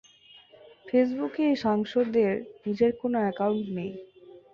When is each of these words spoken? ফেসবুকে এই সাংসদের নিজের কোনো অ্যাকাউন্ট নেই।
ফেসবুকে 0.85 1.43
এই 1.49 1.57
সাংসদের 1.65 2.31
নিজের 2.65 2.91
কোনো 3.01 3.17
অ্যাকাউন্ট 3.23 3.65
নেই। 3.77 3.91